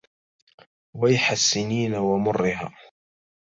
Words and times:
ويح 0.93 1.31
السنين 1.31 1.95
ومرها 1.95 2.73